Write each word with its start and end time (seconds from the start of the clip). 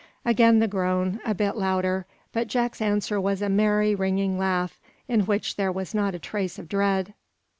Again 0.25 0.57
the 0.57 0.67
groan, 0.67 1.19
a 1.23 1.35
bit 1.35 1.55
louder, 1.55 2.07
but 2.33 2.47
Jack's 2.47 2.81
answer 2.81 3.21
was 3.21 3.39
a 3.43 3.49
merry, 3.49 3.93
ringing 3.93 4.39
laugh, 4.39 4.81
in 5.07 5.27
which 5.27 5.57
there, 5.57 5.71
was 5.71 5.93
not 5.93 6.15
a 6.15 6.17
trace 6.17 6.57
of 6.57 6.67
dread. 6.67 7.13